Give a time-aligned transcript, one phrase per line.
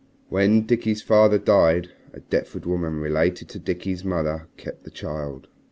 [0.29, 5.47] "When Dickie's father died, a Deptford woman related to Dickie's mother kept the child.